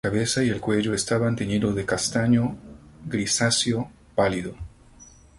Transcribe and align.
La 0.03 0.09
cabeza 0.09 0.43
y 0.43 0.49
el 0.49 0.59
cuello 0.59 0.95
están 0.95 1.35
teñidos 1.35 1.75
de 1.75 1.85
castaño 1.85 2.57
grisáceo 3.05 3.91
pálido. 4.15 4.55